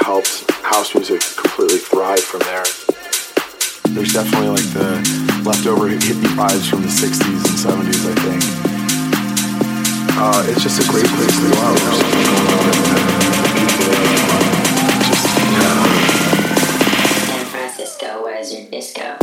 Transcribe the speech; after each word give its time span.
helped 0.00 0.50
house 0.62 0.94
music 0.94 1.20
completely 1.36 1.78
thrive 1.78 2.20
from 2.20 2.40
there. 2.40 2.64
There's 3.94 4.12
definitely 4.12 4.48
like 4.48 4.72
the 4.72 5.02
leftover 5.44 5.88
hippie 5.88 6.32
vibes 6.34 6.68
from 6.68 6.82
the 6.82 6.88
60s 6.88 7.20
and 7.20 7.58
70s, 7.58 8.06
I 8.08 8.14
think. 8.24 8.42
Uh, 10.16 10.46
it's 10.48 10.62
just 10.62 10.80
a 10.80 10.90
great 10.90 11.06
place 11.06 11.36
to 11.36 11.50
go 11.50 11.58
out. 11.60 11.78
San 17.26 17.46
Francisco, 17.46 18.22
where's 18.22 18.54
your 18.54 18.68
disco? 18.70 19.21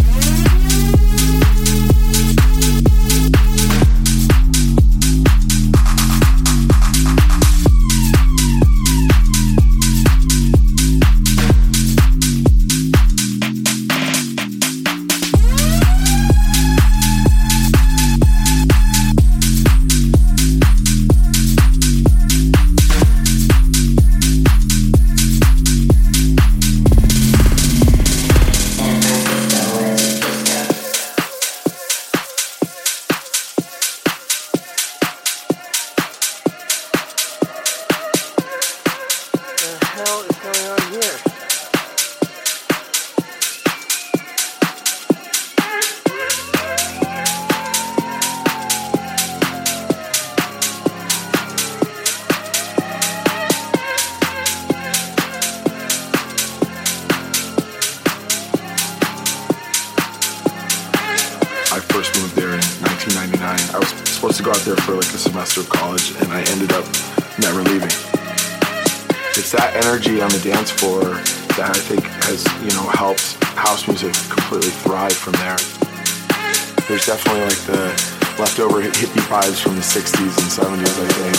From 79.62 79.76
the 79.76 79.82
60s 79.82 80.20
and 80.20 80.84
70s, 80.84 81.00
I 81.00 81.08
think. 81.08 81.39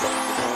Thank 0.00 0.51